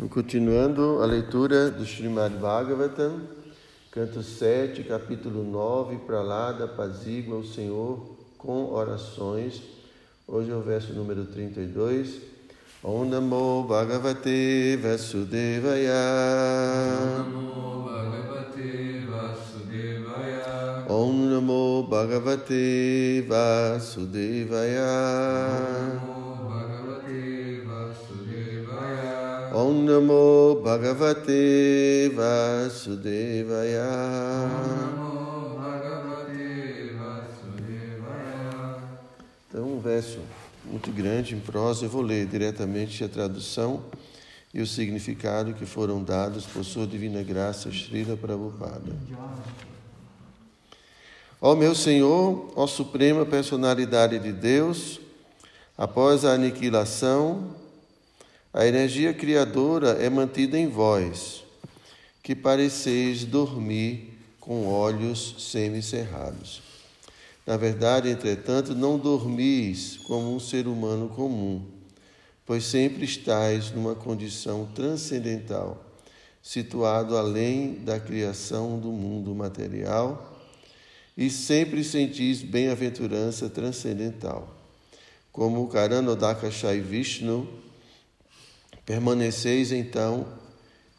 [0.00, 3.20] Então, continuando a leitura do Srimad Bhagavatam,
[3.90, 9.60] canto 7, capítulo 9, para lá da pazígua o Senhor com orações.
[10.26, 12.18] Hoje é o verso número 32.
[12.82, 15.92] Om Namo Bhagavate Vasudevaya.
[17.18, 20.86] Om Namo Bhagavate Vasudevaya.
[20.88, 24.80] Om Namo Bhagavate Vasudevaya.
[39.48, 40.20] Então, um verso
[40.64, 43.82] muito grande em prosa, eu vou ler diretamente a tradução
[44.52, 48.92] e o significado que foram dados por sua divina graça, Srila Prabhupada.
[51.40, 55.00] Ó meu Senhor, ó Suprema Personalidade de Deus,
[55.76, 57.54] após a aniquilação,
[58.52, 61.44] a energia criadora é mantida em vós,
[62.22, 66.60] que pareceis dormir com olhos semicerrados.
[67.46, 71.64] Na verdade, entretanto, não dormis como um ser humano comum,
[72.44, 75.84] pois sempre estáis numa condição transcendental,
[76.42, 80.26] situado além da criação do mundo material,
[81.16, 84.52] e sempre sentis bem-aventurança transcendental.
[85.30, 87.48] Como Karanodaka Shai Vishnu,
[88.90, 90.26] Permaneceis então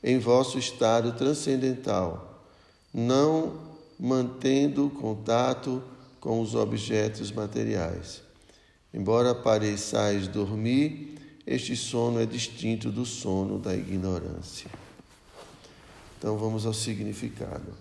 [0.02, 2.42] em vosso estado transcendental,
[2.94, 3.60] não
[4.00, 5.84] mantendo contato
[6.22, 8.22] com os objetos materiais.
[8.94, 14.72] Embora pareçais dormir, este sono é distinto do sono da ignorância.
[16.18, 17.74] Então vamos ao significado.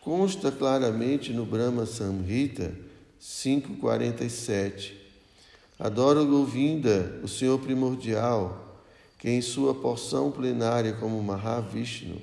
[0.00, 2.72] Consta claramente no Brahma Samhita
[3.18, 4.96] 547.
[5.76, 8.63] Adoro Govinda, o Senhor primordial,
[9.24, 12.20] que em sua porção plenária como Mahavishnu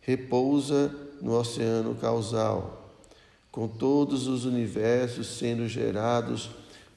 [0.00, 2.96] repousa no oceano causal,
[3.52, 6.48] com todos os universos sendo gerados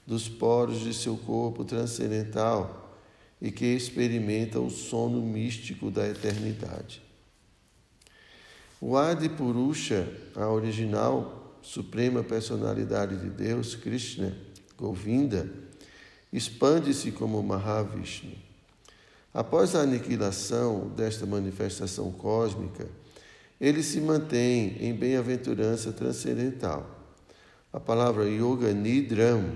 [0.08, 2.98] dos poros de seu corpo transcendental
[3.42, 7.02] e que experimenta o sono místico da eternidade.
[8.80, 10.08] O Adi Purusha,
[10.38, 14.34] a original suprema personalidade de Deus, Krishna,
[14.78, 15.52] Govinda,
[16.32, 18.43] expande-se como Mahavishnu.
[19.34, 22.88] Após a aniquilação desta manifestação cósmica,
[23.60, 26.88] ele se mantém em bem-aventurança transcendental.
[27.72, 29.52] A palavra Yoga Nidram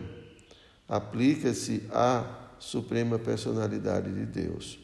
[0.88, 4.80] aplica-se à Suprema Personalidade de Deus.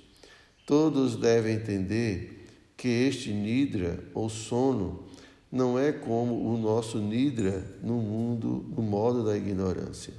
[0.66, 5.08] Todos devem entender que este Nidra, ou sono,
[5.52, 10.14] não é como o nosso Nidra no mundo, no modo da ignorância.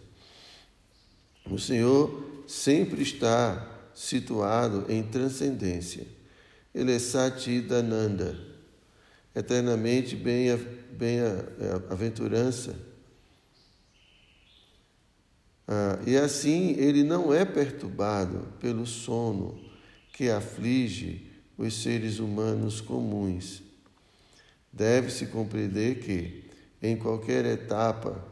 [1.48, 6.06] O Senhor sempre está situado em transcendência.
[6.74, 8.34] Ele é Satidananda,
[9.34, 12.72] eternamente bem-aventurança.
[12.72, 12.94] Bem
[15.66, 19.58] ah, e assim ele não é perturbado pelo sono
[20.12, 23.62] que aflige os seres humanos comuns.
[24.72, 26.50] Deve-se compreender que,
[26.82, 28.22] em qualquer etapa,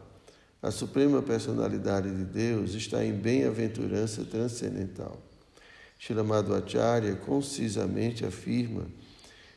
[0.60, 5.20] a Suprema Personalidade de Deus está em bem-aventurança transcendental.
[6.04, 8.88] Shilamado Acharya concisamente afirma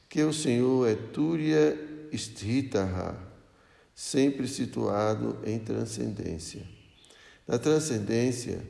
[0.07, 1.75] que o Senhor é Turya
[2.13, 3.17] Sthitaha,
[3.95, 6.61] sempre situado em transcendência.
[7.47, 8.61] Na transcendência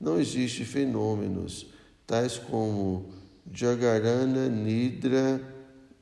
[0.00, 1.66] não existe fenômenos
[2.06, 3.12] tais como
[3.52, 5.42] Jagarana Nidra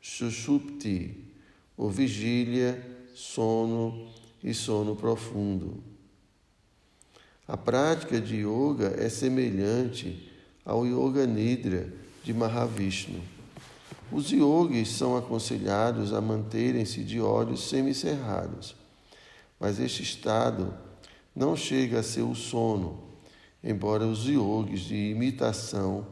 [0.02, 1.32] Sushupti,
[1.78, 2.78] ou vigília,
[3.14, 4.12] sono
[4.44, 5.82] e sono profundo.
[7.48, 10.30] A prática de yoga é semelhante
[10.64, 11.92] ao Yoga Nidra
[12.22, 13.20] de Mahavishnu.
[14.10, 18.76] Os yogis são aconselhados a manterem-se de olhos semicerrados,
[19.58, 20.74] mas este estado
[21.34, 23.02] não chega a ser o sono,
[23.64, 26.06] embora os yogis de imitação,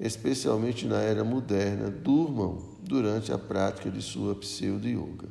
[0.00, 5.28] especialmente na era moderna, durmam durante a prática de sua pseudo-yoga.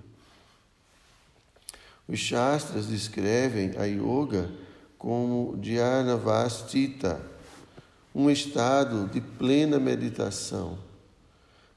[2.08, 4.52] Os Shastras descrevem a yoga
[4.98, 7.35] como Dhyanavastita,
[8.16, 10.80] um estado de plena meditação,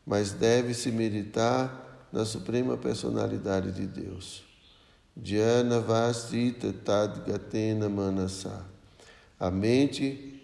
[0.07, 4.45] mas deve-se meditar na Suprema Personalidade de Deus.
[5.17, 8.65] Dhyana Vastita Tadgatena Manasa.
[9.39, 10.41] A mente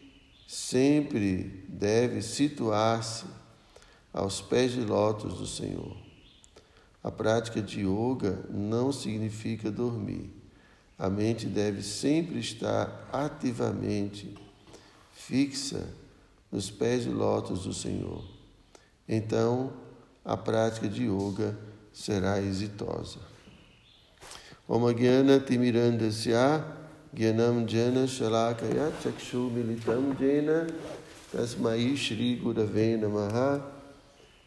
[0.49, 3.27] sempre deve situar-se
[4.13, 5.97] aos pés de lótus do Senhor.
[7.05, 10.29] A prática de yoga não significa dormir.
[10.99, 14.44] A mente deve sempre estar ativamente
[15.27, 15.87] fixa
[16.51, 18.25] nos pés de lótus do Senhor.
[19.09, 19.73] então
[20.25, 21.57] a prática de yoga
[21.93, 23.19] será exitosa.
[24.67, 26.65] Om Gyana Timirandasya
[27.15, 30.67] Gyanam Jana Shalakaya Chakshu Militam Jena
[31.31, 33.63] Tasmai Shri Gurave Namaha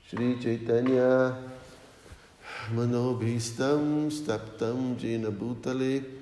[0.09, 1.37] Shri Chaitanya
[2.73, 6.16] Manobhistam Staptam Jena Bhutale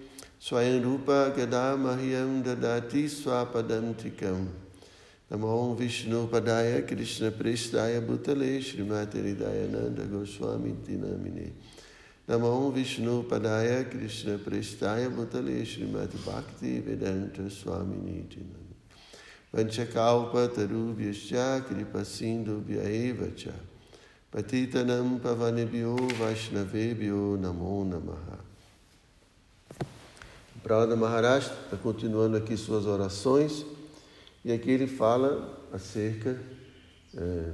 [0.46, 4.48] Swayam Rupa Gadamahyam Dadati Swapadantikam.
[5.32, 11.52] Namo Vishnu Padaya Krishna Prestaya Bhutale Srimati Hridayananda Goswami Dinamine
[12.30, 18.76] Namo Vishnu Padaya Krishna Prestaya Bhutale Srimati Bhakti Vedanta Swami Nidinam
[19.52, 23.52] Vanchakalpa Tarubhyascha Kripa Sindhu Vyaevacha
[24.32, 28.55] Patitanam Pavanebhyo Vaishnavebhyo Namo Namaha
[30.66, 33.64] Prada Maharaj está continuando aqui suas orações
[34.44, 36.42] e aqui ele fala acerca
[37.16, 37.52] é,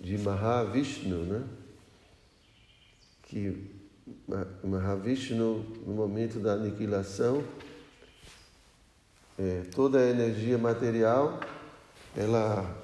[0.00, 1.42] de Mahavishnu, né?
[3.24, 3.68] que
[4.62, 7.42] Mahavishnu, no momento da aniquilação,
[9.36, 11.40] é, toda a energia material,
[12.16, 12.80] ela,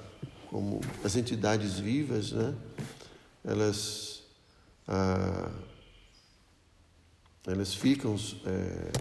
[0.49, 2.53] como as entidades vivas, né,
[3.45, 4.23] elas,
[4.85, 5.49] ah,
[7.49, 8.15] elas ficam,
[8.45, 8.91] é,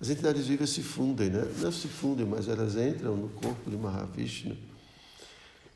[0.00, 1.44] as entidades vivas se fundem, né?
[1.58, 4.56] não se fundem, mas elas entram no corpo de Mahavishnu.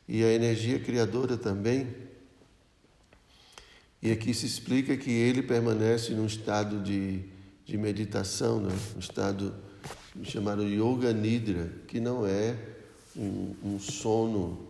[0.08, 1.86] E a energia criadora também,
[4.02, 7.20] e aqui se explica que ele permanece num estado de,
[7.64, 8.76] de meditação, né?
[8.96, 9.54] um estado
[10.24, 12.56] chamado Yoga Nidra, que não é
[13.16, 14.66] um, um sono,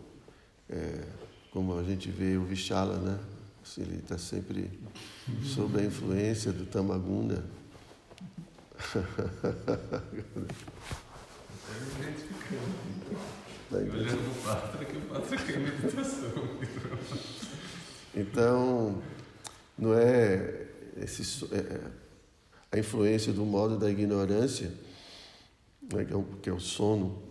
[0.69, 1.03] é,
[1.51, 3.19] como a gente vê o Vishala, né?
[3.63, 4.69] Assim, ele está sempre
[5.43, 7.43] sob a influência do Tamagunda.
[15.45, 16.31] Quer meditação.
[18.15, 19.01] Então,
[19.77, 21.79] não é, esse, é
[22.71, 24.71] a influência do modo da ignorância,
[25.93, 27.21] né, que, é o, que é o sono.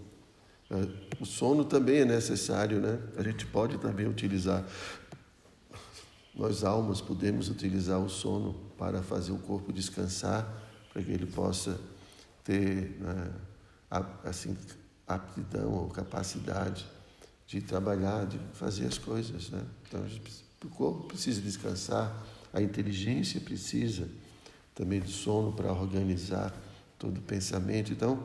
[0.70, 0.74] É,
[1.20, 2.98] o sono também é necessário, né?
[3.16, 4.64] A gente pode também utilizar,
[6.38, 10.48] nós almas podemos utilizar o sono para fazer o corpo descansar,
[10.92, 11.78] para que ele possa
[12.44, 13.32] ter né,
[14.24, 14.56] assim,
[15.06, 16.86] aptidão ou capacidade
[17.46, 19.64] de trabalhar, de fazer as coisas, né?
[19.86, 20.06] Então
[20.64, 22.14] o corpo precisa descansar
[22.52, 24.08] a inteligência precisa
[24.74, 26.54] também do sono para organizar
[26.98, 27.92] todo o pensamento.
[27.92, 28.24] Então,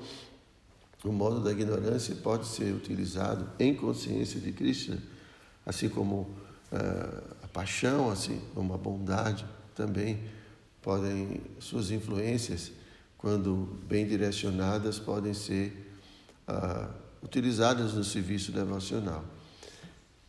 [1.04, 4.98] o modo da ignorância pode ser utilizado em consciência de Krishna,
[5.66, 6.30] assim como
[7.44, 10.24] a paixão, assim como a bondade também
[10.82, 12.72] podem suas influências,
[13.18, 15.96] quando bem direcionadas, podem ser
[16.48, 16.94] uh,
[17.24, 19.24] utilizadas no serviço devocional.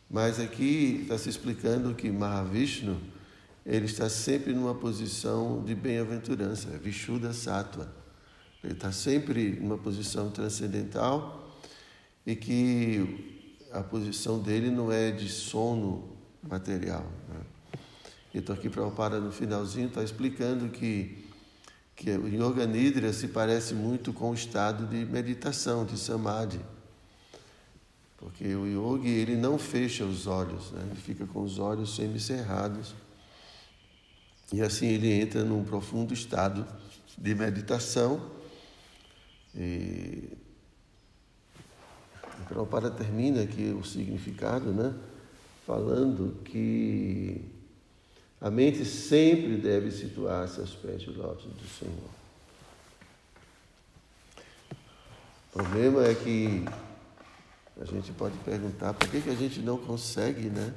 [0.08, 3.00] Mas aqui está se explicando que Mahavishnu
[3.66, 7.90] ele está sempre numa posição de bem-aventurança, Vishuddha Sattva.
[8.62, 11.58] Ele está sempre numa posição transcendental
[12.26, 16.13] e que a posição dele não é de sono
[16.48, 17.04] material.
[17.28, 17.40] Né?
[18.34, 21.28] Então aqui Prabhupada no finalzinho está explicando que,
[21.94, 26.60] que o Yoga Nidra se parece muito com o estado de meditação, de Samadhi.
[28.16, 30.82] Porque o yogi ele não fecha os olhos, né?
[30.86, 32.94] ele fica com os olhos semicerrados
[34.50, 36.66] e assim ele entra num profundo estado
[37.18, 38.30] de meditação.
[39.54, 40.30] E
[42.40, 44.94] o Prabhupada termina aqui o significado, né?
[45.66, 47.40] Falando que
[48.40, 52.10] a mente sempre deve situar-se aos pés de lótus do Senhor.
[55.54, 56.64] O problema é que
[57.80, 60.74] a gente pode perguntar por que, que a gente não consegue, né?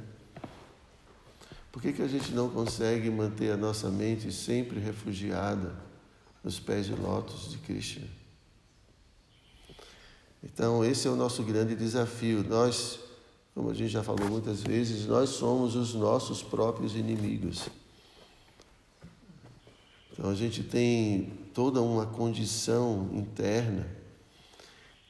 [1.72, 5.75] Por que, que a gente não consegue manter a nossa mente sempre refugiada
[6.44, 8.08] nos pés de lótus de Krishna?
[10.44, 12.44] Então, esse é o nosso grande desafio.
[12.44, 13.00] Nós,
[13.58, 17.68] como a gente já falou muitas vezes, nós somos os nossos próprios inimigos.
[20.14, 23.90] Então, a gente tem toda uma condição interna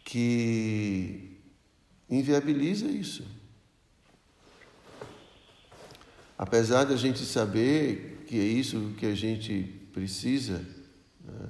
[0.05, 1.37] que
[2.09, 3.25] inviabiliza isso.
[6.37, 9.61] Apesar de a gente saber que é isso que a gente
[9.91, 10.65] precisa,
[11.21, 11.49] né?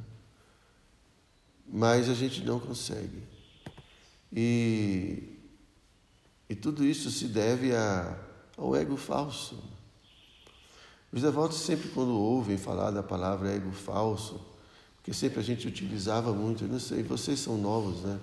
[1.67, 3.21] mas a gente não consegue.
[4.33, 5.36] E,
[6.49, 8.17] e tudo isso se deve a,
[8.57, 9.57] ao ego falso.
[11.11, 14.39] Os devotos sempre quando ouvem falar da palavra ego falso,
[14.97, 18.19] porque sempre a gente utilizava muito, não sei, vocês são novos, né?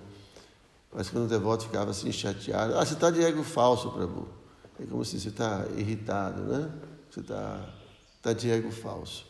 [0.93, 4.27] Mas quando o devoto ficava assim chateado, ah, você está de ego falso, Prabhu.
[4.79, 6.71] É como se você está irritado, né?
[7.09, 7.73] Você está
[8.21, 9.25] tá de ego falso.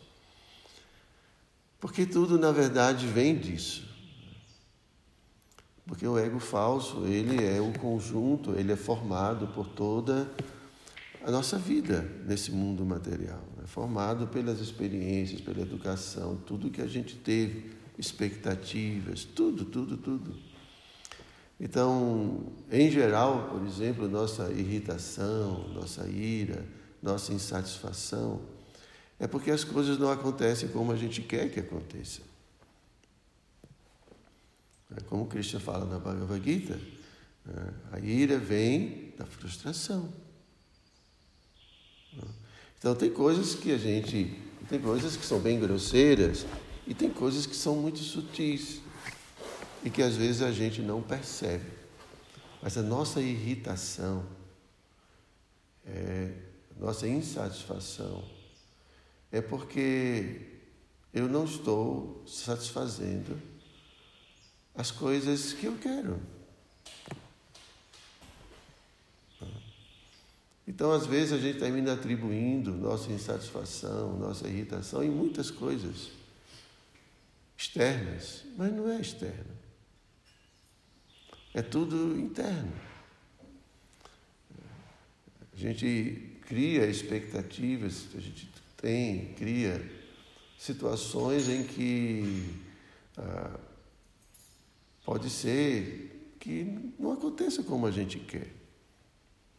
[1.80, 3.95] Porque tudo, na verdade, vem disso.
[5.86, 10.28] Porque o ego falso, ele é o conjunto, ele é formado por toda
[11.24, 13.42] a nossa vida nesse mundo material.
[13.62, 20.34] É formado pelas experiências, pela educação, tudo que a gente teve, expectativas, tudo, tudo, tudo.
[21.58, 26.66] Então, em geral, por exemplo, nossa irritação, nossa ira,
[27.02, 28.40] nossa insatisfação,
[29.18, 32.20] é porque as coisas não acontecem como a gente quer que aconteça.
[34.94, 36.78] É como Krishna fala na Bhagavad Gita,
[37.44, 37.74] né?
[37.92, 40.12] a ira vem da frustração.
[42.78, 46.46] Então tem coisas que a gente, tem coisas que são bem grosseiras
[46.86, 48.80] e tem coisas que são muito sutis
[49.82, 51.64] e que às vezes a gente não percebe.
[52.62, 54.24] Mas a nossa irritação,
[55.84, 56.32] é,
[56.78, 58.24] nossa insatisfação,
[59.32, 60.42] é porque
[61.12, 63.55] eu não estou satisfazendo
[64.76, 66.20] as coisas que eu quero.
[70.68, 76.10] Então, às vezes, a gente termina atribuindo nossa insatisfação, nossa irritação em muitas coisas
[77.56, 79.56] externas, mas não é externo.
[81.54, 82.72] É tudo interno.
[85.52, 89.80] A gente cria expectativas, a gente tem, cria
[90.58, 92.54] situações em que
[93.16, 93.58] ah,
[95.06, 98.52] pode ser que não aconteça como a gente quer.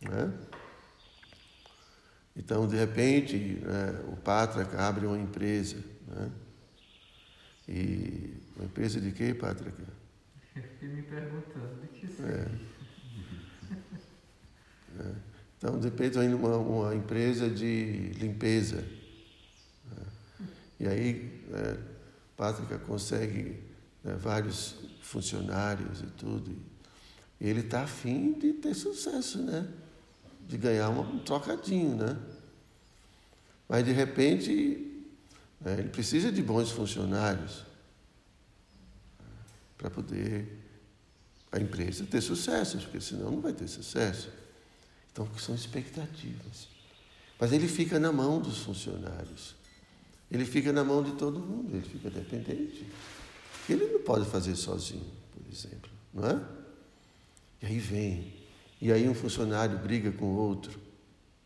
[0.02, 0.34] Né?
[2.36, 5.78] Então, de repente, né, o Pátraca abre uma empresa.
[6.06, 6.32] Né?
[7.70, 9.84] E uma empresa de quê, Pátraca?
[10.54, 12.48] Eu fiquei me perguntando, de que é.
[15.00, 15.16] é.
[15.58, 18.82] Então, de repente, uma, uma empresa de limpeza.
[19.92, 20.06] Né?
[20.82, 21.78] E aí, né,
[22.36, 23.67] Pátrica consegue
[24.08, 26.56] né, vários funcionários e tudo.
[27.40, 29.68] E ele está afim de ter sucesso, né?
[30.48, 32.18] de ganhar um trocadinho, né?
[33.68, 35.04] Mas de repente
[35.60, 37.66] né, ele precisa de bons funcionários
[39.78, 40.58] para poder
[41.52, 44.30] a empresa ter sucesso, porque senão não vai ter sucesso.
[45.12, 46.70] Então são expectativas.
[47.38, 49.54] Mas ele fica na mão dos funcionários.
[50.32, 52.86] Ele fica na mão de todo mundo, ele fica dependente.
[53.74, 56.42] Ele não pode fazer sozinho, por exemplo, não é?
[57.62, 58.34] E aí vem
[58.80, 60.80] e aí um funcionário briga com outro.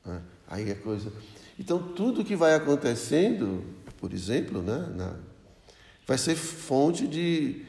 [0.05, 0.21] Né?
[0.47, 1.11] Aí a coisa.
[1.57, 3.63] Então tudo que vai acontecendo,
[3.97, 5.15] por exemplo, né, na...
[6.05, 7.65] vai ser fonte de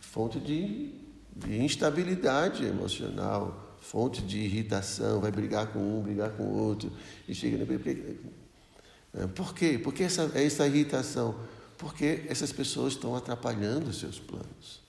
[0.00, 0.90] fonte de,
[1.36, 6.90] de instabilidade emocional, fonte de irritação, vai brigar com um, brigar com o outro,
[7.26, 9.26] e chega né?
[9.34, 9.78] Por quê?
[9.78, 11.38] Por que essa, essa irritação?
[11.78, 14.80] Porque essas pessoas estão atrapalhando os seus planos.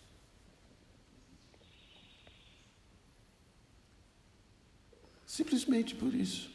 [5.26, 6.52] Simplesmente por isso.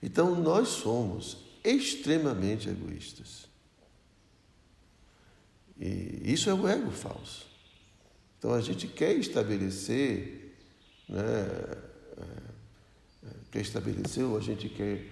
[0.00, 3.48] Então nós somos extremamente egoístas.
[5.78, 7.46] E isso é o ego falso.
[8.38, 10.54] Então a gente quer estabelecer,
[11.08, 11.22] né,
[12.16, 15.06] é, quer estabelecer, ou a gente quer,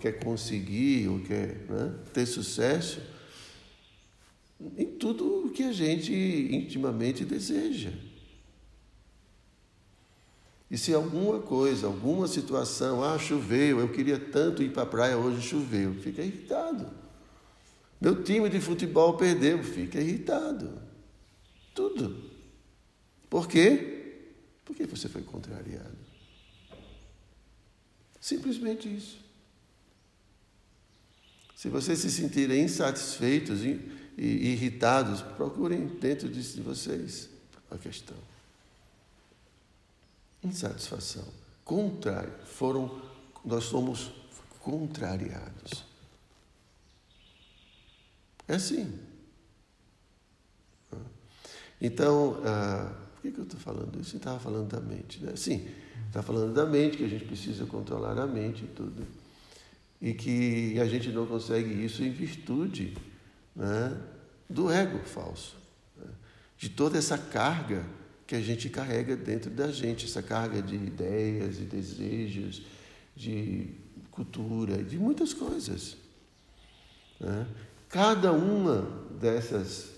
[0.00, 3.00] quer conseguir, ou quer né, ter sucesso
[4.76, 7.92] em tudo o que a gente intimamente deseja.
[10.70, 15.16] E se alguma coisa, alguma situação, ah, choveu, eu queria tanto ir para a praia,
[15.16, 16.90] hoje choveu, fica irritado.
[18.00, 20.80] Meu time de futebol perdeu, fica irritado.
[21.74, 22.30] Tudo.
[23.30, 24.24] Por quê?
[24.64, 25.96] Porque você foi contrariado.
[28.20, 29.27] Simplesmente isso.
[31.58, 33.80] Se vocês se sentirem insatisfeitos e
[34.16, 37.28] irritados, procurem dentro de vocês
[37.68, 38.16] a questão
[40.40, 41.24] insatisfação.
[41.64, 43.02] Contrário, foram,
[43.44, 44.12] nós somos
[44.60, 45.84] contrariados.
[48.46, 48.96] É assim.
[51.80, 54.10] Então, ah, por que, que eu estou falando isso?
[54.10, 55.34] Você estava falando da mente, né?
[55.34, 55.68] Sim,
[56.06, 59.04] está falando da mente, que a gente precisa controlar a mente e tudo.
[60.00, 62.96] E que a gente não consegue isso em virtude
[63.54, 63.96] né,
[64.48, 65.56] do ego falso.
[65.96, 66.06] Né?
[66.56, 67.84] De toda essa carga
[68.26, 72.62] que a gente carrega dentro da gente, essa carga de ideias, de desejos,
[73.16, 73.70] de
[74.10, 75.96] cultura, de muitas coisas.
[77.18, 77.46] Né?
[77.88, 78.82] Cada uma
[79.18, 79.92] dessas,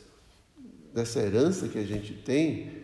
[0.95, 2.81] dessa herança que a gente tem,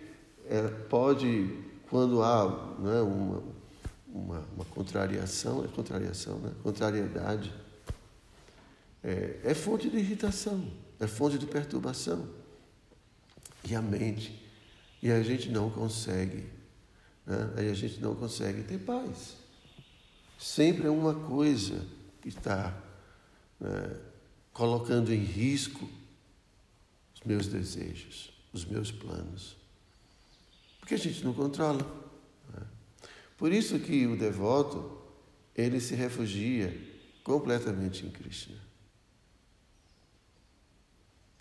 [0.49, 1.49] é, pode,
[1.89, 3.43] quando há né, uma,
[4.17, 6.53] uma, uma, contrariação, é contrariação, né?
[6.63, 7.53] contrariedade,
[9.03, 12.29] é, é fonte de irritação, é fonte de perturbação.
[13.69, 14.45] E a mente.
[15.03, 16.49] E a gente não consegue,
[17.27, 17.53] né?
[17.57, 19.37] aí a gente não consegue ter paz.
[20.39, 21.85] Sempre é uma coisa
[22.23, 22.77] que está
[23.61, 23.97] né,
[24.53, 25.89] colocando em risco
[27.15, 29.57] os meus desejos, os meus planos.
[30.79, 32.06] Porque a gente não controla.
[33.37, 34.99] Por isso que o devoto,
[35.55, 36.77] ele se refugia
[37.23, 38.57] completamente em Krishna.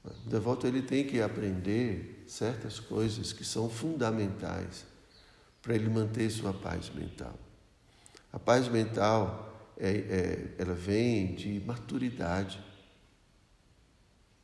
[0.03, 4.85] O devoto ele tem que aprender certas coisas que são fundamentais
[5.61, 7.37] para ele manter sua paz mental.
[8.31, 12.63] A paz mental é, é, ela vem de maturidade,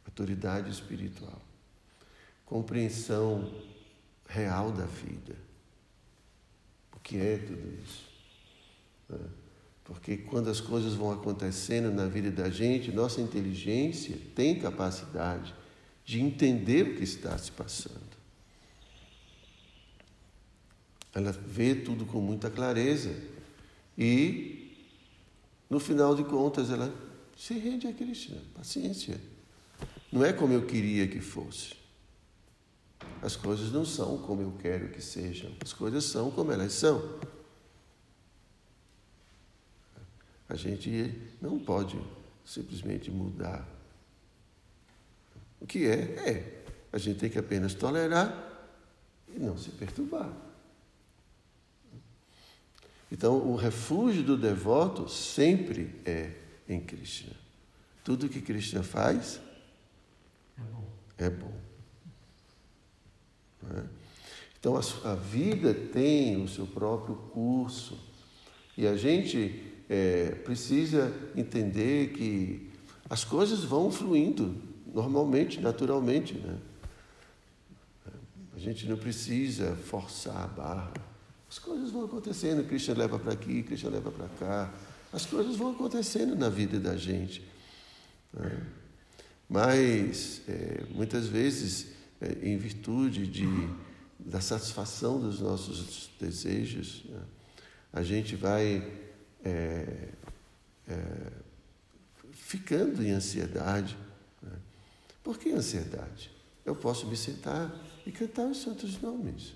[0.05, 1.41] maturidade espiritual,
[2.46, 3.53] compreensão
[4.27, 5.36] real da vida.
[7.03, 8.03] Que é tudo isso?
[9.10, 9.20] Né?
[9.84, 15.53] Porque quando as coisas vão acontecendo na vida da gente, nossa inteligência tem capacidade
[16.05, 18.00] de entender o que está se passando.
[21.13, 23.13] Ela vê tudo com muita clareza
[23.98, 24.77] e,
[25.70, 26.93] no final de contas, ela
[27.36, 28.38] se rende a Krishna.
[28.55, 29.20] Paciência.
[30.10, 31.80] Não é como eu queria que fosse.
[33.22, 35.51] As coisas não são como eu quero que sejam.
[35.62, 37.20] As coisas são como elas são.
[40.50, 42.01] A gente não pode
[42.44, 43.68] simplesmente mudar.
[45.60, 46.63] O que é, é.
[46.92, 48.36] A gente tem que apenas tolerar
[49.30, 50.30] e não se perturbar.
[53.12, 56.32] Então, o refúgio do devoto sempre é
[56.68, 57.34] em Krishna.
[58.04, 59.40] Tudo que Krishna faz
[60.58, 60.88] é bom.
[61.18, 61.71] É bom.
[63.70, 63.84] É?
[64.60, 67.98] Então, a, a, vida tem o seu próprio curso
[68.77, 72.70] e a gente é, precisa entender que
[73.09, 74.55] as coisas vão fluindo
[74.94, 76.35] normalmente, naturalmente.
[76.35, 76.57] Né?
[78.55, 80.94] A gente não precisa forçar a barra.
[81.50, 84.74] As coisas vão acontecendo, Cristo leva para aqui, Cristo leva para cá.
[85.12, 87.44] As coisas vão acontecendo na vida da gente.
[88.31, 88.66] Né?
[89.50, 91.88] Mas, é, muitas vezes,
[92.42, 93.46] em virtude de,
[94.20, 97.22] da satisfação dos nossos desejos, né?
[97.92, 98.88] a gente vai
[99.44, 100.10] é,
[100.88, 101.31] é
[102.31, 103.98] ficando em ansiedade.
[104.42, 104.51] Né?
[105.24, 106.29] Por que ansiedade?
[106.66, 107.74] Eu posso me sentar
[108.05, 109.53] e cantar os santos nomes.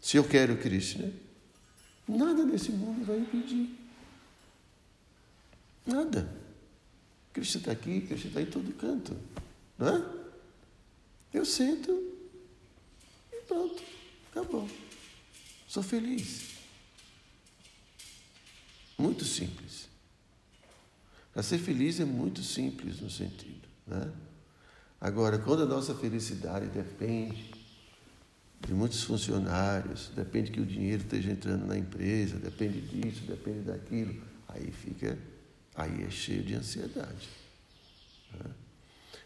[0.00, 1.12] Se eu quero Krishna,
[2.08, 3.76] nada nesse mundo vai impedir.
[5.84, 6.32] Nada.
[7.32, 9.16] Krishna está aqui, Krishna está em todo canto.
[9.76, 10.19] Não é?
[11.32, 11.90] Eu sento
[13.32, 13.82] e pronto,
[14.30, 14.68] acabou.
[15.68, 16.50] Sou feliz.
[18.98, 19.88] Muito simples.
[21.32, 23.68] Para ser feliz é muito simples no sentido.
[23.86, 24.12] Né?
[25.00, 27.50] Agora, quando a nossa felicidade depende
[28.60, 34.22] de muitos funcionários, depende que o dinheiro esteja entrando na empresa, depende disso, depende daquilo,
[34.48, 35.18] aí fica,
[35.74, 37.28] aí é cheio de ansiedade.
[38.32, 38.50] Né?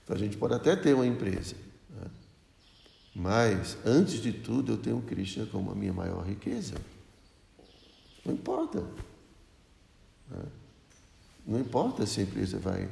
[0.04, 1.56] Então a gente pode até ter uma empresa?
[3.14, 6.74] Mas antes de tudo eu tenho Krishna como a minha maior riqueza.
[8.24, 8.80] Não importa.
[10.30, 10.42] Né?
[11.46, 12.88] Não importa se a empresa vai.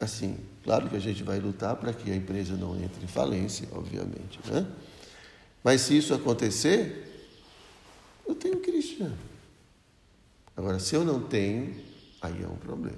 [0.00, 3.68] Assim, claro que a gente vai lutar para que a empresa não entre em falência,
[3.72, 4.38] obviamente.
[4.46, 4.66] Né?
[5.62, 7.28] Mas se isso acontecer,
[8.26, 9.12] eu tenho Krishna.
[10.56, 11.74] Agora, se eu não tenho,
[12.22, 12.96] aí é um problema.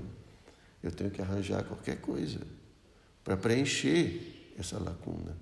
[0.82, 2.40] Eu tenho que arranjar qualquer coisa
[3.24, 5.36] para preencher essa lacuna.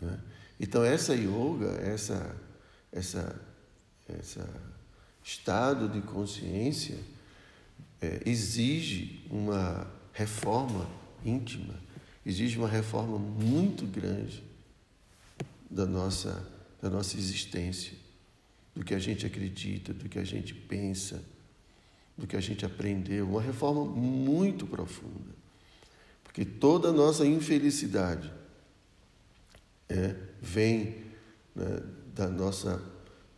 [0.00, 0.18] Né?
[0.58, 2.34] Então, essa yoga, essa,
[2.92, 3.40] essa,
[4.08, 4.48] essa
[5.22, 6.98] estado de consciência,
[8.00, 10.88] é, exige uma reforma
[11.24, 11.74] íntima,
[12.24, 14.42] exige uma reforma muito grande
[15.70, 16.46] da nossa,
[16.80, 17.94] da nossa existência,
[18.74, 21.22] do que a gente acredita, do que a gente pensa,
[22.16, 23.28] do que a gente aprendeu.
[23.28, 25.34] Uma reforma muito profunda.
[26.22, 28.30] Porque toda a nossa infelicidade
[29.88, 31.04] é, vem
[31.54, 31.82] né,
[32.14, 32.82] da nossa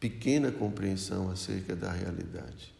[0.00, 2.74] pequena compreensão acerca da realidade.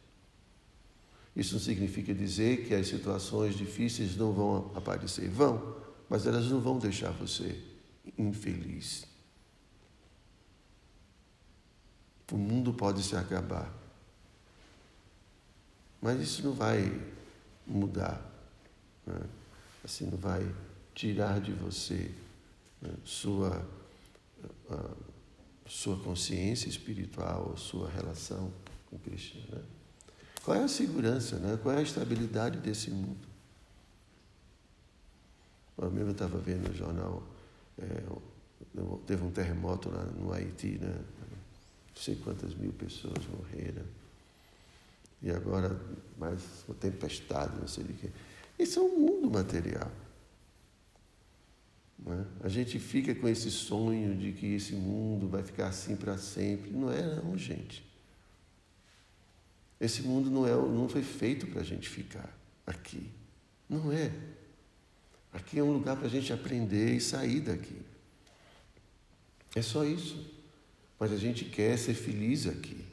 [1.35, 5.29] Isso não significa dizer que as situações difíceis não vão aparecer.
[5.29, 5.77] Vão,
[6.09, 7.57] mas elas não vão deixar você
[8.17, 9.07] infeliz.
[12.33, 13.73] O mundo pode se acabar.
[16.01, 16.93] Mas isso não vai
[17.67, 18.21] mudar.
[19.07, 19.21] Né?
[19.85, 20.45] Assim, não vai
[20.95, 22.11] tirar de você
[23.05, 23.67] sua,
[25.67, 28.53] sua consciência espiritual, sua relação
[28.87, 29.57] com Krishna.
[29.57, 29.63] Né?
[30.45, 31.59] Qual é a segurança, né?
[31.63, 33.27] qual é a estabilidade desse mundo?
[35.77, 37.23] Eu mesmo estava vendo no jornal,
[37.79, 38.03] é,
[39.07, 40.95] teve um terremoto lá no Haiti, né?
[40.95, 43.85] não sei quantas mil pessoas morreram.
[45.23, 45.79] E agora
[46.17, 48.11] mais uma tempestade, não sei de quê.
[48.59, 49.91] Isso é um mundo material.
[52.07, 52.47] É?
[52.47, 56.71] A gente fica com esse sonho de que esse mundo vai ficar assim para sempre.
[56.71, 57.85] Não é não, gente.
[59.81, 63.11] Esse mundo não, é, não foi feito para a gente ficar aqui.
[63.69, 64.13] Não é.
[65.33, 67.81] Aqui é um lugar para a gente aprender e sair daqui.
[69.55, 70.25] É só isso.
[70.99, 72.85] Mas a gente quer ser feliz aqui.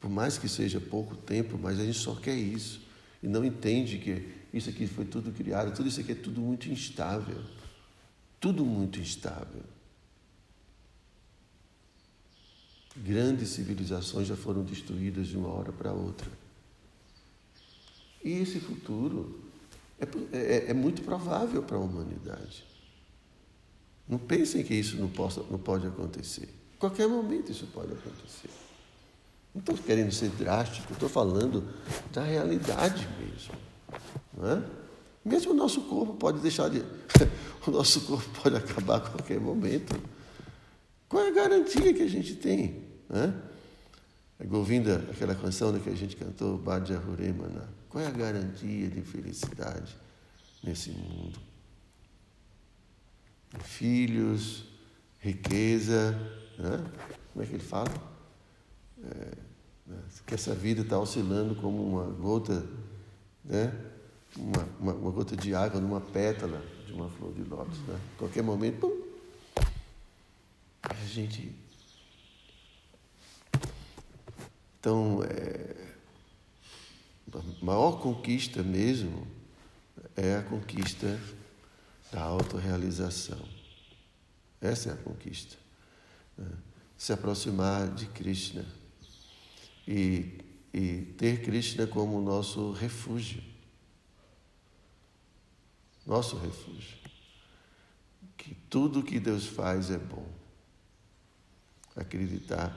[0.00, 2.80] Por mais que seja pouco tempo, mas a gente só quer isso.
[3.22, 6.68] E não entende que isso aqui foi tudo criado, tudo isso aqui é tudo muito
[6.68, 7.42] instável.
[8.40, 9.62] Tudo muito instável.
[12.96, 16.30] Grandes civilizações já foram destruídas de uma hora para outra.
[18.24, 19.40] E esse futuro
[19.98, 22.64] é, é, é muito provável para a humanidade.
[24.08, 26.48] Não pensem que isso não, possa, não pode acontecer.
[26.74, 28.50] Em qualquer momento isso pode acontecer.
[29.54, 31.68] Não estou querendo ser drástico, estou falando
[32.12, 33.54] da realidade mesmo.
[34.36, 34.87] Não é?
[35.28, 36.82] Mesmo o nosso corpo pode deixar de.
[37.66, 39.94] o nosso corpo pode acabar a qualquer momento.
[41.08, 42.82] Qual é a garantia que a gente tem?
[43.08, 43.34] Né?
[44.40, 49.02] A Govinda, aquela canção que a gente cantou, Bhaja Huremana, qual é a garantia de
[49.02, 49.96] felicidade
[50.62, 51.38] nesse mundo?
[53.60, 54.64] Filhos,
[55.18, 56.12] riqueza,
[56.58, 56.84] né?
[57.32, 57.90] como é que ele fala?
[59.02, 59.32] É,
[59.86, 59.98] né?
[60.26, 62.64] Que essa vida está oscilando como uma gota,
[63.44, 63.72] né?
[64.38, 67.78] Uma, uma, uma, gota de água numa pétala de uma flor de lótus.
[67.80, 68.00] Né?
[68.16, 69.02] qualquer momento, pum,
[70.82, 71.54] a gente
[74.80, 75.76] Então, é,
[77.34, 79.26] a maior conquista mesmo
[80.16, 81.20] é a conquista
[82.12, 83.40] da autorrealização.
[84.60, 85.56] Essa é a conquista.
[86.36, 86.48] Né?
[86.96, 88.64] Se aproximar de Krishna
[89.86, 90.38] e,
[90.72, 93.42] e ter Krishna como nosso refúgio.
[96.08, 96.96] Nosso refúgio.
[98.38, 100.26] Que tudo que Deus faz é bom.
[101.94, 102.74] Acreditar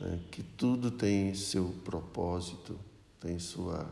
[0.00, 2.76] né, que tudo tem seu propósito,
[3.20, 3.88] tem sua,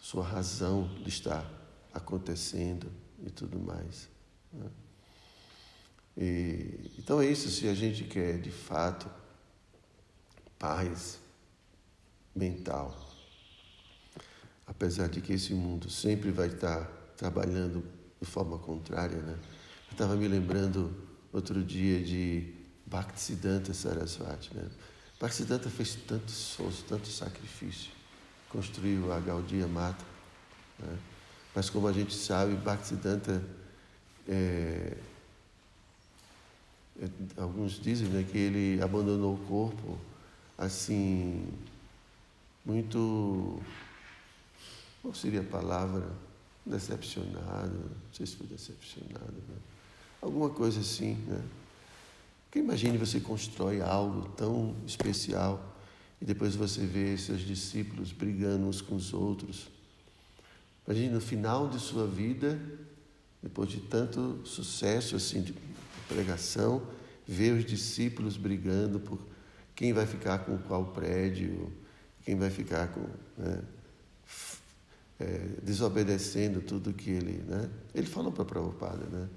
[0.00, 1.48] sua razão de estar
[1.92, 2.90] acontecendo
[3.24, 4.08] e tudo mais.
[4.52, 4.70] Né?
[6.16, 9.08] E, então é isso, se a gente quer de fato
[10.58, 11.20] paz
[12.34, 12.92] mental,
[14.66, 17.84] apesar de que esse mundo sempre vai estar trabalhando
[18.20, 19.38] de forma contrária, né?
[19.88, 20.94] Eu estava me lembrando
[21.32, 22.52] outro dia de
[22.86, 24.68] Bhaktisiddhanta Sarasvati, né?
[25.20, 27.90] Bhaktisiddhanta fez tanto esforço, tanto sacrifício,
[28.48, 30.04] construiu a Gaudia Mata.
[30.78, 30.98] Né?
[31.54, 33.42] Mas como a gente sabe, Bhaktisiddhanta,
[34.28, 34.96] é,
[37.00, 39.98] é, alguns dizem né, que ele abandonou o corpo
[40.56, 41.46] assim,
[42.64, 43.60] muito,
[45.02, 46.08] qual seria a palavra?
[46.66, 49.56] Decepcionado, não sei se foi decepcionado, né?
[50.20, 51.42] alguma coisa assim, né?
[52.46, 55.76] Porque imagine você constrói algo tão especial
[56.20, 59.68] e depois você vê seus discípulos brigando uns com os outros.
[60.86, 62.58] Imagine no final de sua vida,
[63.42, 65.54] depois de tanto sucesso assim de
[66.08, 66.82] pregação,
[67.26, 69.18] ver os discípulos brigando por
[69.74, 71.72] quem vai ficar com qual prédio,
[72.24, 73.00] quem vai ficar com
[73.36, 73.62] né,
[75.20, 77.70] é, desobedecendo tudo que ele, né?
[77.94, 79.28] Ele falou para Prabhupada, né?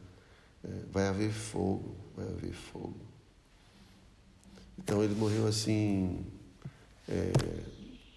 [0.64, 3.00] É, vai haver fogo, vai haver fogo.
[4.78, 6.26] Então ele morreu assim,
[7.08, 7.32] é,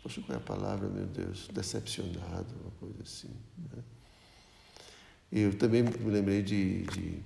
[0.02, 1.48] poxa, qual é a palavra, meu Deus?
[1.52, 3.30] Decepcionado, uma coisa assim.
[3.58, 3.82] Né?
[5.32, 7.22] Eu também me lembrei de, de,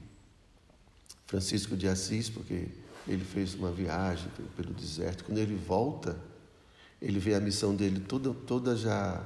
[1.27, 2.69] Francisco de Assis, porque
[3.09, 5.25] ele fez uma viagem pelo, deserto.
[5.25, 6.19] Quando ele volta,
[7.01, 9.25] ele vê a missão dele toda, toda já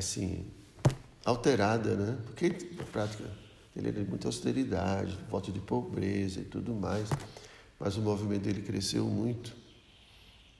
[0.00, 0.44] assim
[1.24, 2.18] alterada, né?
[2.26, 3.24] Porque na prática
[3.76, 7.08] ele era de muita austeridade, voto de pobreza e tudo mais.
[7.78, 9.54] Mas o movimento dele cresceu muito.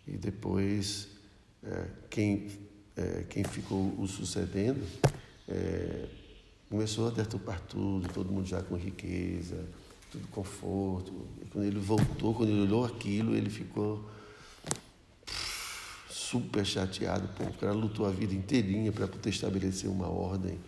[0.06, 1.08] E depois,
[1.62, 2.48] é, quem,
[2.96, 4.80] é, quem ficou o sucedendo
[5.48, 6.06] é,
[6.68, 9.66] começou a deturpar tudo, todo mundo já com riqueza,
[10.10, 11.12] tudo conforto.
[11.42, 14.08] E quando ele voltou, quando ele olhou aquilo, ele ficou
[16.30, 17.28] super chateado.
[17.36, 20.60] Pô, o cara lutou a vida inteirinha para poder estabelecer uma ordem,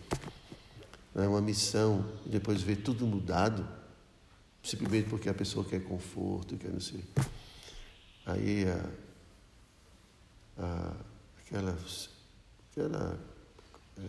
[1.15, 3.65] né, uma missão, e depois ver tudo mudado.
[4.61, 7.03] simplesmente porque a pessoa quer conforto, quer não sei.
[8.25, 8.89] Aí a,
[10.57, 10.93] a,
[11.39, 11.77] aquela,
[12.71, 13.19] aquela
[13.97, 14.03] é,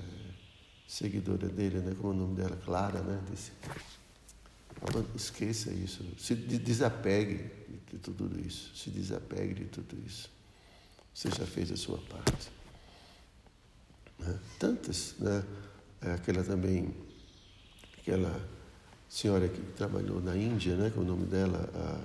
[0.87, 3.53] seguidora dele, né, como é o nome dela, Clara, né, disse,
[5.15, 7.51] esqueça isso, se desapegue
[7.91, 10.34] de tudo isso, se desapegue de tudo isso.
[11.15, 12.51] Você já fez a sua parte.
[14.19, 14.39] Né?
[14.59, 15.45] Tantas, né?
[16.03, 16.93] É aquela também,
[17.99, 18.47] aquela
[19.09, 20.91] senhora que trabalhou na Índia, né?
[20.91, 22.01] Com o nome dela, a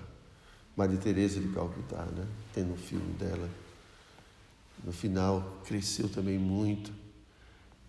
[0.78, 2.28] Maria Teresa de Calcutá, né?
[2.54, 3.50] Tem no filme dela.
[4.84, 6.93] No final, cresceu também muito.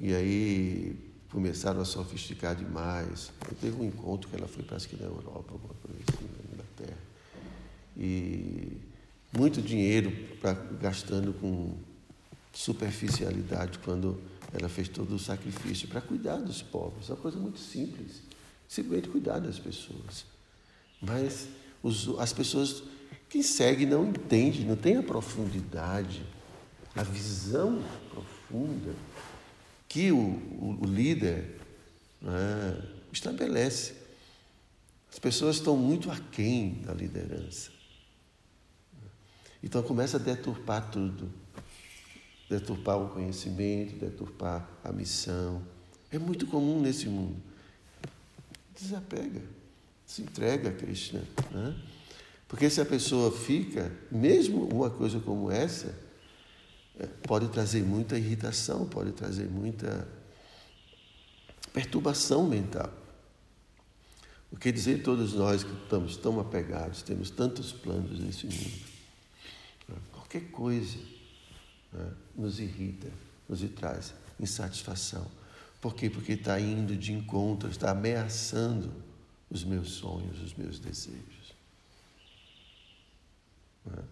[0.01, 3.31] E aí começaram a sofisticar demais.
[3.47, 6.55] Eu teve um encontro que ela foi, parece que na Europa, alguma coisa assim, na
[6.55, 6.99] Inglaterra.
[7.97, 8.90] E
[9.33, 11.75] muito dinheiro pra, gastando com
[12.53, 14.21] superficialidade quando
[14.53, 17.09] ela fez todo o sacrifício para cuidar dos pobres.
[17.09, 18.23] É uma coisa muito simples.
[18.69, 20.25] Simplesmente cuidar das pessoas.
[21.01, 21.49] Mas
[21.83, 22.83] os, as pessoas,
[23.29, 26.23] quem segue não entende, não tem a profundidade,
[26.95, 28.95] a visão profunda
[29.89, 31.59] que o, o, o líder
[32.21, 33.95] né, estabelece.
[35.11, 37.80] As pessoas estão muito aquém da liderança.
[39.63, 41.31] Então começa a deturpar tudo.
[42.49, 45.63] Deturpar o conhecimento, deturpar a missão.
[46.11, 47.37] É muito comum nesse mundo.
[48.75, 49.43] Desapega,
[50.07, 51.23] se entrega a Krishna.
[51.53, 51.77] Né?
[52.49, 55.95] Porque se a pessoa fica, mesmo uma coisa como essa,
[56.99, 60.09] é, pode trazer muita irritação, pode trazer muita
[61.73, 62.93] perturbação mental.
[64.51, 68.90] O que dizer todos nós que estamos tão apegados, temos tantos planos nesse mundo
[70.31, 70.97] qualquer coisa
[71.93, 73.11] né, nos irrita,
[73.49, 75.27] nos traz insatisfação.
[75.81, 76.09] Por quê?
[76.09, 78.93] Porque está indo de encontro, está ameaçando
[79.51, 81.55] os meus sonhos, os meus desejos.
[83.85, 84.03] Né?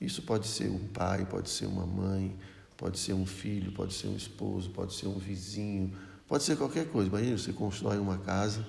[0.00, 2.36] Isso pode ser um pai, pode ser uma mãe,
[2.76, 5.96] pode ser um filho, pode ser um esposo, pode ser um vizinho,
[6.28, 7.08] pode ser qualquer coisa.
[7.08, 8.64] Imagina, você constrói uma casa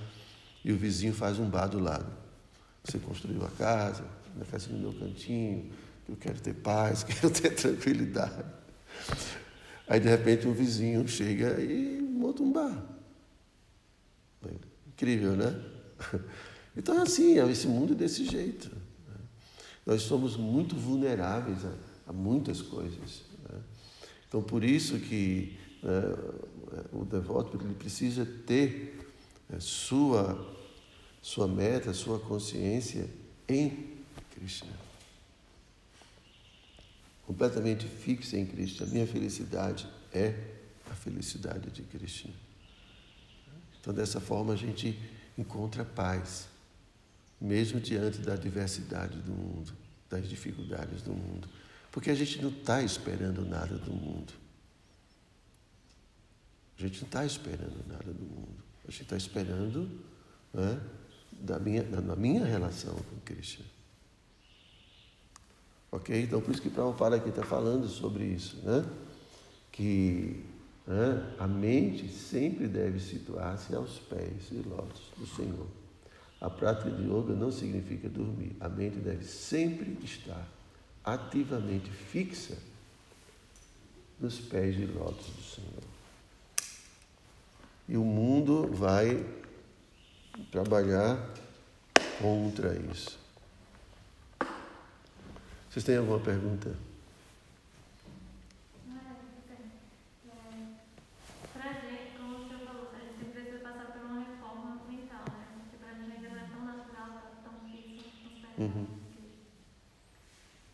[0.66, 2.12] e o vizinho faz um bar do lado.
[2.84, 4.06] Você construiu a casa,
[4.36, 5.72] na casa no meu cantinho,
[6.08, 8.44] eu quero ter paz, quero ter tranquilidade.
[9.88, 12.84] Aí de repente um vizinho chega e monta um bar.
[14.88, 15.60] Incrível, né?
[16.76, 18.68] Então é assim, é esse mundo é desse jeito.
[18.68, 19.16] Né?
[19.86, 21.60] Nós somos muito vulneráveis
[22.08, 23.22] a, muitas coisas.
[23.48, 23.60] Né?
[24.28, 26.02] Então por isso que né,
[26.92, 29.00] o devoto ele precisa ter
[29.48, 30.52] né, sua,
[31.22, 33.08] sua meta, sua consciência
[33.48, 34.00] em
[34.32, 34.83] Krishna
[37.26, 38.84] completamente fixa em Cristo.
[38.84, 40.34] A minha felicidade é
[40.90, 42.30] a felicidade de Cristo.
[43.80, 44.98] Então, dessa forma, a gente
[45.38, 46.48] encontra paz,
[47.40, 49.74] mesmo diante da diversidade do mundo,
[50.10, 51.48] das dificuldades do mundo.
[51.92, 54.34] Porque a gente não está esperando nada do mundo.
[56.78, 58.64] A gente não está esperando nada do mundo.
[58.88, 60.02] A gente está esperando
[60.54, 60.80] né,
[61.32, 63.64] da minha, da minha relação com Cristo.
[65.94, 66.24] Ok?
[66.24, 68.84] Então, por isso que Prabhupada aqui está falando sobre isso, né?
[69.72, 70.44] Que
[70.88, 75.68] né, a mente sempre deve situar-se aos pés e lótus do Senhor.
[76.42, 78.56] A prática de yoga não significa dormir.
[78.60, 80.48] A mente deve sempre estar
[81.06, 82.58] ativamente fixa
[84.20, 85.84] nos pés de lótus do Senhor.
[87.88, 89.24] E o mundo vai
[90.52, 91.24] trabalhar
[92.20, 93.23] contra isso.
[95.74, 96.70] Vocês têm alguma pergunta?
[108.56, 108.86] Uhum.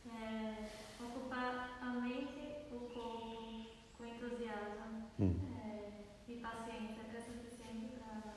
[0.06, 0.68] É,
[1.02, 5.34] ocupar a mente, o corpo com entusiasmo uhum.
[5.64, 8.34] é, e paciência é suficiente para.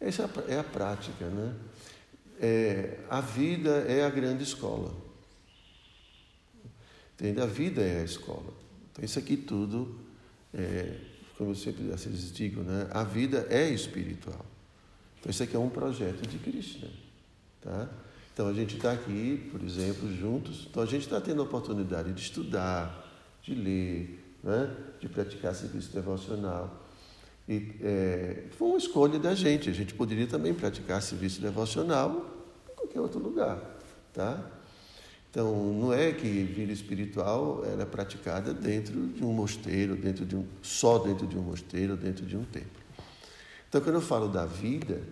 [0.00, 1.54] Essa é a prática, né?
[2.40, 5.05] É, a vida é a grande escola.
[7.16, 7.40] Entende?
[7.40, 8.52] A vida é a escola.
[8.92, 9.98] Então, isso aqui tudo,
[10.52, 10.98] é,
[11.38, 12.88] como eu sempre às vezes digo, né?
[12.90, 14.44] a vida é espiritual.
[15.18, 16.88] Então, isso aqui é um projeto de Krishna.
[17.62, 17.88] Tá?
[18.32, 20.66] Então, a gente está aqui, por exemplo, juntos.
[20.70, 23.04] Então, a gente está tendo a oportunidade de estudar,
[23.42, 24.70] de ler, né?
[25.00, 26.86] de praticar serviço devocional.
[27.48, 29.70] E é, foi uma escolha da gente.
[29.70, 33.58] A gente poderia também praticar serviço devocional em qualquer outro lugar.
[34.12, 34.55] Tá?
[35.36, 40.46] Então, não é que vida espiritual era praticada dentro de um mosteiro, dentro de um,
[40.62, 42.80] só dentro de um mosteiro, dentro de um templo.
[43.68, 45.02] Então, quando eu falo da vida,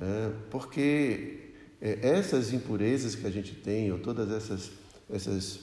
[0.00, 4.70] É, porque é, essas impurezas que a gente tem, ou todas essas,
[5.10, 5.60] essas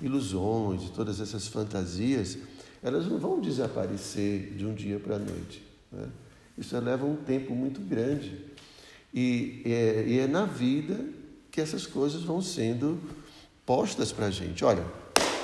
[0.00, 2.38] ilusões, todas essas fantasias,
[2.80, 5.60] elas não vão desaparecer de um dia para a noite.
[5.90, 6.06] Né?
[6.56, 8.44] Isso leva um tempo muito grande.
[9.12, 11.04] E é, e é na vida
[11.50, 12.96] que essas coisas vão sendo
[13.70, 14.64] postas para a gente.
[14.64, 14.84] Olha,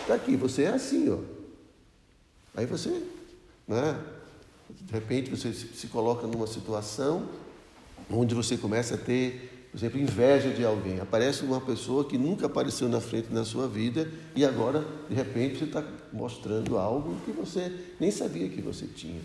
[0.01, 1.19] está aqui, você é assim, ó.
[2.57, 3.05] Aí você,
[3.69, 4.03] né?
[4.69, 7.29] De repente você se coloca numa situação
[8.11, 10.99] onde você começa a ter, por exemplo, inveja de alguém.
[10.99, 15.59] Aparece uma pessoa que nunca apareceu na frente na sua vida e agora, de repente,
[15.59, 19.21] você está mostrando algo que você nem sabia que você tinha.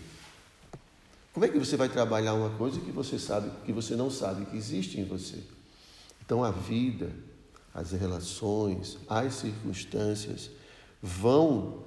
[1.32, 4.44] Como é que você vai trabalhar uma coisa que você sabe, que você não sabe
[4.44, 5.38] que existe em você?
[6.24, 7.10] Então a vida,
[7.74, 10.50] as relações, as circunstâncias
[11.00, 11.84] vão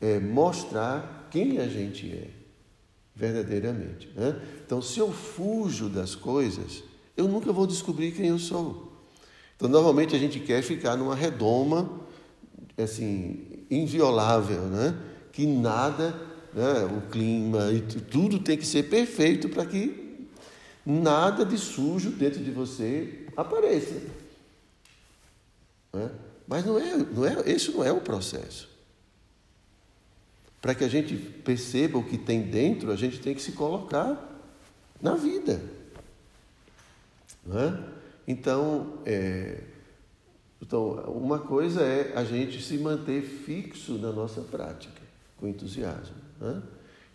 [0.00, 2.30] é, mostrar quem a gente é
[3.14, 4.10] verdadeiramente.
[4.14, 4.40] Né?
[4.64, 6.82] Então, se eu fujo das coisas,
[7.16, 8.92] eu nunca vou descobrir quem eu sou.
[9.56, 12.00] Então, normalmente a gente quer ficar numa redoma
[12.76, 14.96] assim inviolável, né?
[15.32, 16.10] Que nada,
[16.52, 16.84] né?
[16.84, 20.26] o clima e tudo tem que ser perfeito para que
[20.84, 24.23] nada de sujo dentro de você apareça.
[25.94, 26.10] Né?
[26.46, 28.68] Mas não é, não é, esse não é o processo.
[30.60, 34.32] Para que a gente perceba o que tem dentro, a gente tem que se colocar
[35.00, 35.62] na vida.
[37.50, 37.94] É?
[38.26, 39.60] Então, é,
[40.60, 45.02] então, uma coisa é a gente se manter fixo na nossa prática,
[45.38, 46.16] com entusiasmo.
[46.40, 46.56] É?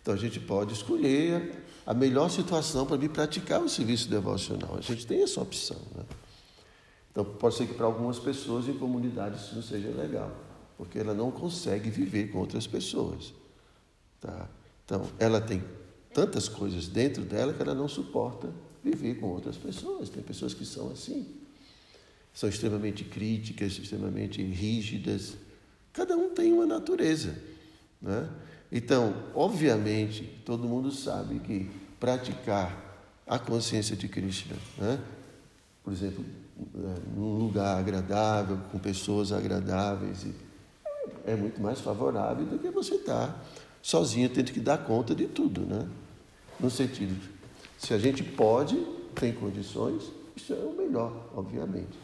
[0.00, 4.76] Então, a gente pode escolher a melhor situação para vir praticar o serviço devocional.
[4.76, 5.78] A gente tem essa opção.
[5.96, 6.04] Né?
[7.10, 10.30] Então, pode ser que para algumas pessoas em comunidade isso não seja legal,
[10.76, 13.34] porque ela não consegue viver com outras pessoas.
[14.20, 14.48] Tá?
[14.84, 15.62] Então, ela tem
[16.12, 20.08] tantas coisas dentro dela que ela não suporta viver com outras pessoas.
[20.08, 21.26] Tem pessoas que são assim.
[22.32, 25.36] São extremamente críticas, extremamente rígidas.
[25.92, 27.36] Cada um tem uma natureza.
[28.00, 28.28] Né?
[28.70, 32.90] Então, obviamente, todo mundo sabe que praticar
[33.26, 35.00] a consciência de Krishna, né?
[35.84, 36.24] por exemplo,
[37.16, 40.26] num lugar agradável, com pessoas agradáveis,
[41.26, 43.40] é muito mais favorável do que você estar tá
[43.82, 45.88] sozinho tendo que dar conta de tudo, né?
[46.58, 47.16] No sentido,
[47.78, 48.76] se a gente pode,
[49.14, 50.04] tem condições,
[50.36, 51.98] isso é o melhor, obviamente.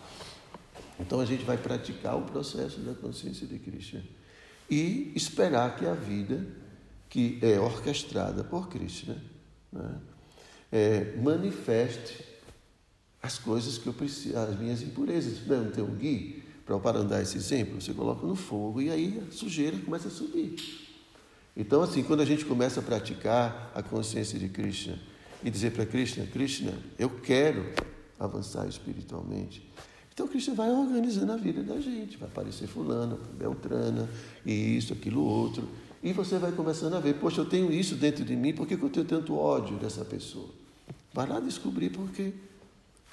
[0.99, 4.03] Então a gente vai praticar o processo da consciência de Krishna
[4.71, 6.47] e esperar que a vida
[7.09, 9.17] que é orquestrada por Krishna
[9.73, 10.01] né,
[10.73, 12.25] é, manifeste
[13.23, 15.47] as coisas que eu preciso, as minhas impurezas.
[15.47, 19.23] Não tem um gui para para dar esse exemplo, você coloca no fogo e aí
[19.27, 20.57] a sujeira começa a subir.
[21.57, 24.99] Então, assim, quando a gente começa a praticar a consciência de Krishna
[25.43, 27.65] e dizer para Krishna, Krishna, eu quero
[28.19, 29.67] avançar espiritualmente.
[30.13, 34.09] Então, Krishna vai organizando a vida da gente, vai aparecer fulano, beltrana,
[34.45, 35.69] e isso, aquilo, outro.
[36.03, 38.75] E você vai começando a ver, poxa, eu tenho isso dentro de mim, por que
[38.75, 40.49] eu tenho tanto ódio dessa pessoa?
[41.13, 42.33] Vai lá descobrir por quê.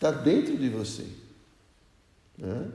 [0.03, 1.07] Está dentro de você.
[2.37, 2.69] Né?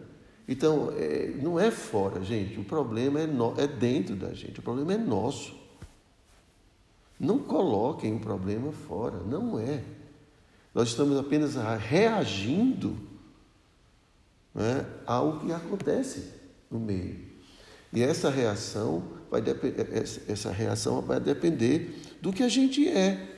[0.49, 2.59] Então, é, não é fora, gente.
[2.59, 4.61] O problema é, no, é dentro da gente.
[4.61, 5.55] O problema é nosso.
[7.21, 9.19] Não coloquem o problema fora.
[9.19, 9.85] Não é.
[10.75, 12.97] Nós estamos apenas reagindo
[14.55, 16.33] né, ao que acontece
[16.71, 17.27] no meio.
[17.93, 19.43] E essa reação vai
[20.27, 23.37] essa reação vai depender do que a gente é.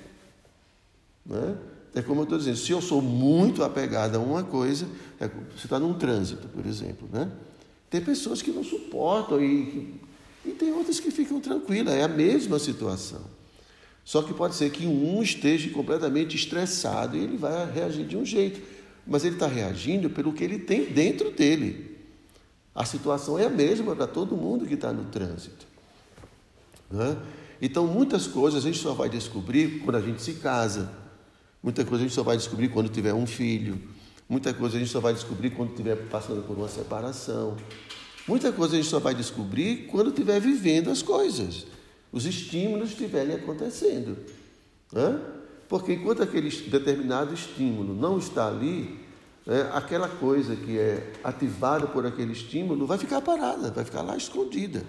[1.26, 1.69] Né?
[1.94, 4.86] É como eu estou dizendo, se eu sou muito apegado a uma coisa,
[5.18, 7.30] é, você está num trânsito, por exemplo, né?
[7.88, 9.94] Tem pessoas que não suportam e,
[10.44, 13.22] e tem outras que ficam tranquilas, é a mesma situação.
[14.04, 18.24] Só que pode ser que um esteja completamente estressado e ele vai reagir de um
[18.24, 18.60] jeito,
[19.06, 21.96] mas ele está reagindo pelo que ele tem dentro dele.
[22.74, 25.66] A situação é a mesma para todo mundo que está no trânsito.
[26.90, 27.16] Né?
[27.60, 30.90] Então, muitas coisas a gente só vai descobrir quando a gente se casa.
[31.62, 33.80] Muita coisa a gente só vai descobrir quando tiver um filho.
[34.28, 37.56] Muita coisa a gente só vai descobrir quando estiver passando por uma separação.
[38.26, 41.66] Muita coisa a gente só vai descobrir quando estiver vivendo as coisas.
[42.12, 44.16] Os estímulos estiverem acontecendo.
[45.68, 48.98] Porque enquanto aquele determinado estímulo não está ali,
[49.46, 54.16] né, aquela coisa que é ativada por aquele estímulo vai ficar parada, vai ficar lá
[54.16, 54.82] escondida.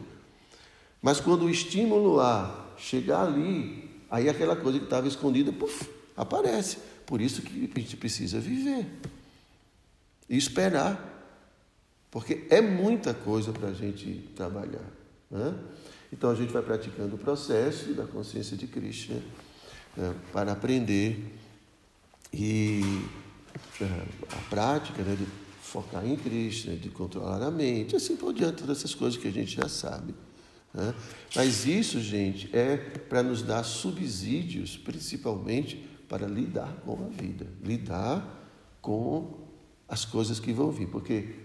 [1.01, 6.77] Mas quando o estímulo A chegar ali, aí aquela coisa que estava escondida, puf, aparece.
[7.05, 8.85] Por isso que a gente precisa viver
[10.29, 11.09] e esperar,
[12.09, 14.89] porque é muita coisa para a gente trabalhar.
[15.29, 15.53] Né?
[16.11, 19.21] Então a gente vai praticando o processo da consciência de Krishna
[19.95, 21.33] né, para aprender
[22.33, 22.81] e
[23.81, 25.25] a prática né, de
[25.61, 29.31] focar em Krishna, de controlar a mente, assim por diante, todas essas coisas que a
[29.31, 30.13] gente já sabe.
[30.73, 30.93] Né?
[31.35, 38.21] Mas isso, gente, é para nos dar subsídios, principalmente para lidar com a vida, lidar
[38.81, 39.39] com
[39.87, 41.35] as coisas que vão vir, porque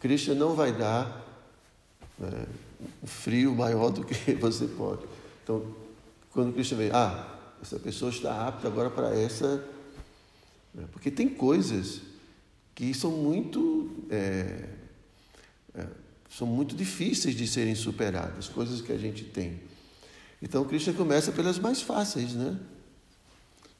[0.00, 1.24] Krishna não vai dar
[2.20, 2.46] é,
[3.04, 5.06] um frio maior do que você pode.
[5.44, 5.64] Então,
[6.32, 9.64] quando Krishna vem, ah, essa pessoa está apta agora para essa.
[10.74, 10.84] Né?
[10.90, 12.00] Porque tem coisas
[12.74, 13.90] que são muito.
[14.10, 14.68] É,
[15.72, 15.86] é,
[16.28, 19.60] são muito difíceis de serem superadas, coisas que a gente tem.
[20.42, 22.58] Então, Krishna começa pelas mais fáceis, né?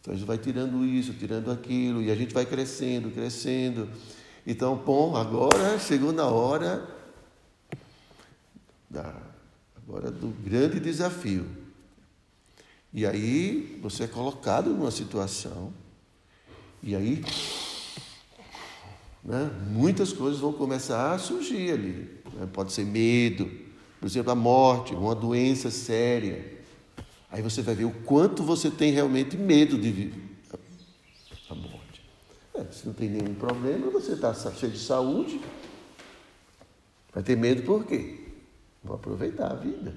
[0.07, 3.89] Então, a gente vai tirando isso, tirando aquilo, e a gente vai crescendo, crescendo.
[4.47, 6.89] Então, bom, agora chegou na hora
[8.89, 9.21] da,
[9.77, 11.45] agora do grande desafio.
[12.93, 15.75] E aí você é colocado numa situação,
[16.81, 17.25] e aí
[19.25, 22.23] né, muitas coisas vão começar a surgir ali.
[22.33, 22.49] Né?
[22.53, 23.51] Pode ser medo,
[23.99, 26.56] por exemplo, a morte, uma doença séria.
[27.37, 30.22] Aí você vai ver o quanto você tem realmente medo de viver
[31.51, 32.03] a morte.
[32.55, 35.39] É, se não tem nenhum problema, você está cheio de saúde.
[37.12, 38.20] Vai ter medo por quê?
[38.82, 39.95] Vou aproveitar a vida.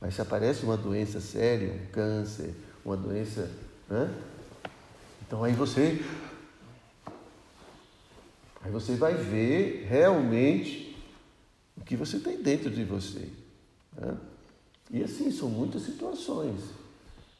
[0.00, 3.50] Mas se aparece uma doença séria, um câncer, uma doença.
[3.86, 4.14] Né?
[5.26, 6.02] Então aí você.
[8.62, 10.98] Aí você vai ver realmente
[11.76, 13.28] o que você tem dentro de você.
[13.98, 14.16] Né?
[14.90, 16.60] E assim, são muitas situações.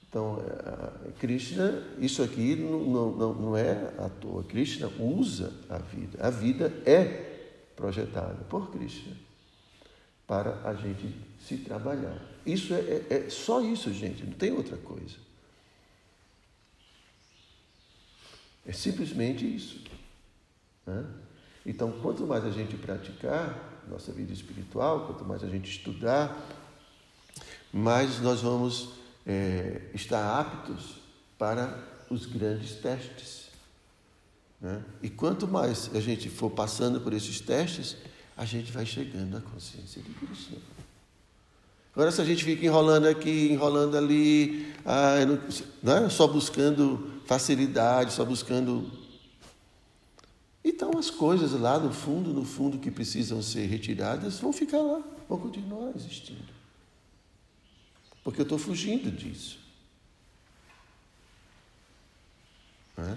[0.08, 4.42] Então, é, Krishna, isso aqui não, não, não é à toa.
[4.44, 6.18] Krishna usa a vida.
[6.20, 7.30] A vida é
[7.76, 9.16] projetada por Krishna
[10.26, 12.20] para a gente se trabalhar.
[12.46, 15.16] Isso é, é, é só isso, gente, não tem outra coisa.
[18.64, 19.82] É simplesmente isso.
[20.86, 21.04] Né?
[21.66, 26.40] Então, quanto mais a gente praticar nossa vida espiritual, quanto mais a gente estudar,
[27.72, 28.90] mais nós vamos
[29.26, 30.96] é, estar aptos
[31.38, 31.78] para
[32.10, 33.50] os grandes testes.
[34.60, 34.82] Né?
[35.02, 37.96] E quanto mais a gente for passando por esses testes,
[38.36, 40.56] a gente vai chegando à consciência de Cristo.
[41.94, 45.40] Agora, se a gente fica enrolando aqui, enrolando ali, ah, não,
[45.82, 46.08] não é?
[46.08, 48.90] só buscando facilidade, só buscando.
[50.64, 55.02] Então, as coisas lá no fundo, no fundo, que precisam ser retiradas, vão ficar lá,
[55.28, 56.59] vão continuar existindo.
[58.22, 59.58] Porque eu estou fugindo disso.
[62.98, 63.16] É?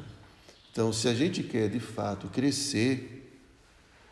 [0.71, 3.23] Então, se a gente quer de fato crescer,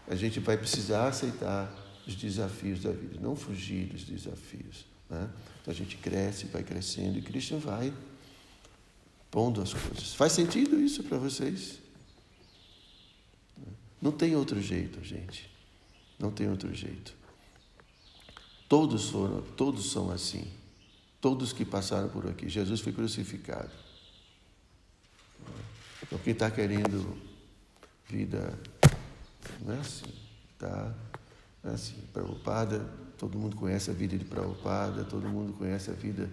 [0.08, 1.74] a gente vai precisar aceitar
[2.06, 4.86] os desafios da vida, não fugir dos desafios.
[5.10, 5.30] Né?
[5.62, 7.94] Então a gente cresce, vai crescendo e Cristo vai
[9.30, 10.14] pondo as coisas.
[10.14, 11.80] Faz sentido isso para vocês?
[14.02, 15.50] Não tem outro jeito, gente.
[16.18, 17.16] Não tem outro jeito.
[18.68, 20.48] Todos foram, todos são assim.
[21.22, 22.50] Todos que passaram por aqui.
[22.50, 23.72] Jesus foi crucificado.
[26.04, 27.16] Então quem está querendo
[28.06, 28.60] vida
[29.62, 30.12] não é assim,
[30.58, 30.94] tá?
[31.64, 32.80] Não é assim, Prabhupada,
[33.18, 36.30] todo mundo conhece a vida de Prabhupada, todo mundo conhece a vida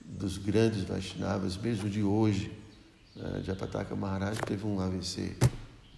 [0.00, 2.50] dos grandes Vaishnavas, mesmo de hoje.
[3.14, 3.42] Né?
[3.44, 5.36] Japataka Maharaj teve um AVC.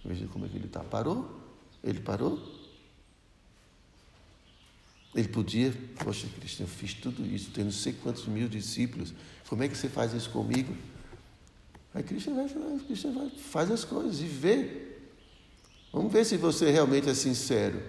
[0.05, 0.81] Veja como é que ele está.
[0.81, 1.39] Parou?
[1.83, 2.52] Ele parou?
[5.15, 9.13] Ele podia, poxa, Cristo, eu fiz tudo isso, tenho não sei quantos mil discípulos,
[9.47, 10.75] como é que você faz isso comigo?
[11.93, 12.47] Aí Cristo vai,
[12.79, 14.93] Cristo vai, faz as coisas e vê
[15.93, 17.79] Vamos ver se você realmente é sincero.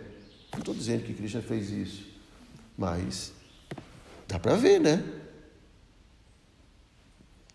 [0.53, 2.05] Não estou dizendo que Krishna fez isso,
[2.77, 3.33] mas
[4.29, 5.03] dá para ver, né?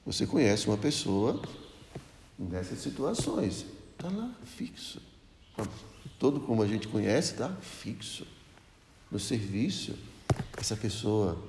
[0.03, 1.39] Você conhece uma pessoa
[2.37, 4.99] nessas situações, está lá fixo.
[6.17, 8.25] Todo como a gente conhece, está fixo.
[9.11, 9.95] No serviço,
[10.57, 11.41] essa pessoa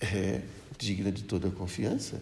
[0.00, 0.42] é
[0.76, 2.20] digna de toda confiança.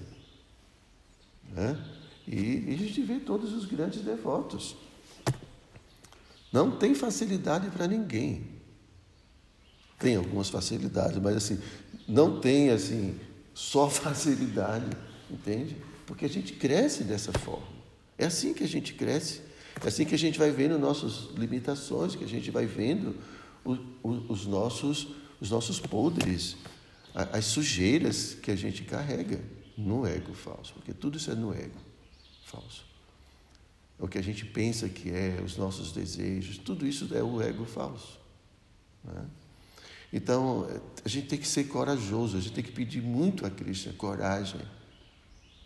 [1.51, 1.79] Né?
[2.27, 4.77] E, e a gente vê todos os grandes devotos.
[6.53, 8.47] Não tem facilidade para ninguém.
[9.99, 11.59] Tem algumas facilidades, mas assim,
[12.07, 13.19] não tem assim
[13.55, 14.91] só facilidade,
[15.31, 15.77] entende?
[16.07, 17.67] Porque a gente cresce dessa forma.
[18.19, 19.43] É assim que a gente cresce.
[19.83, 23.15] É assim que a gente vai vendo nossas limitações, que a gente vai vendo
[24.03, 25.09] os nossos,
[25.41, 26.57] os nossos podres,
[27.15, 29.43] as sujeiras que a gente carrega
[29.77, 31.79] no ego falso, porque tudo isso é no ego
[32.45, 32.87] falso
[33.99, 37.65] o que a gente pensa que é, os nossos desejos, tudo isso é o ego
[37.65, 38.19] falso.
[39.03, 39.25] Né?
[40.13, 40.69] Então,
[41.05, 44.61] a gente tem que ser corajoso, a gente tem que pedir muito a Cristo coragem,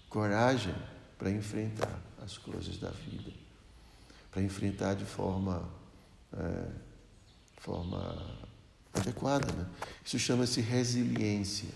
[0.09, 0.75] coragem
[1.19, 3.33] para enfrentar as coisas da vida.
[4.31, 5.69] para enfrentar de forma,
[6.33, 6.69] é,
[7.61, 8.17] forma
[8.93, 9.53] adequada.
[9.53, 9.67] Né?
[10.05, 11.69] Isso chama-se resiliência.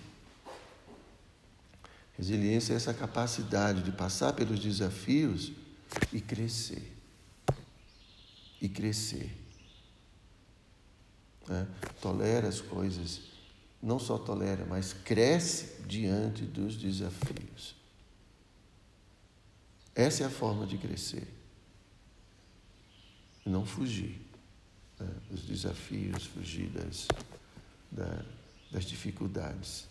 [2.17, 5.53] Resiliência é essa capacidade de passar pelos desafios
[6.13, 6.93] e crescer.
[8.61, 9.31] E crescer.
[11.47, 11.69] Né?
[12.01, 13.21] Tolera as coisas,
[13.83, 17.75] não só tolera, mas cresce diante dos desafios.
[19.95, 21.29] Essa é a forma de crescer.
[23.45, 24.25] Não fugir
[25.05, 25.15] né?
[25.31, 27.09] dos desafios, fugir das,
[27.91, 28.25] da,
[28.71, 29.87] das dificuldades.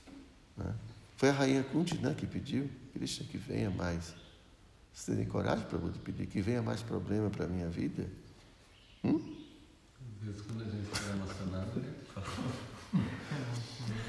[0.57, 0.74] Né?
[1.18, 4.14] Foi a rainha Kunti né, que pediu, Krishna, que venha mais.
[4.93, 8.07] Você tem coragem para poder pedir que venha mais problema para a minha vida?
[9.03, 9.43] Hum?
[10.22, 11.84] Vezes quando a gente está emocionado,
[12.14, 12.28] fala.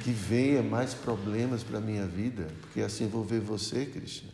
[0.03, 4.31] Que venha mais problemas para a minha vida, porque assim vou ver você, Krishna.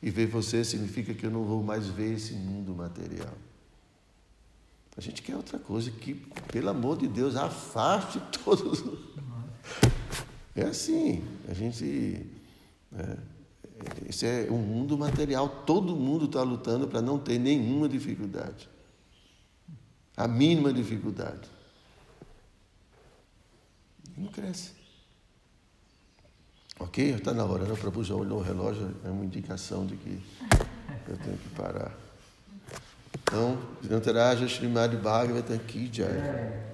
[0.00, 3.36] E ver você significa que eu não vou mais ver esse mundo material.
[4.98, 6.12] A gente quer outra coisa, que,
[6.50, 8.82] pelo amor de Deus, afaste todos.
[10.56, 12.26] É assim, a gente.
[12.92, 13.16] É,
[14.08, 18.68] esse é um mundo material, todo mundo está lutando para não ter nenhuma dificuldade.
[20.16, 21.48] A mínima dificuldade.
[24.16, 24.72] Não cresce.
[26.80, 27.14] Ok?
[27.14, 27.74] Está na hora, né?
[28.02, 30.20] Já olhou o relógio, é uma indicação de que
[31.06, 32.07] eu tenho que parar.
[33.28, 35.60] Então, Nantaraja Srimad Bhagavatam
[35.92, 36.67] Jai.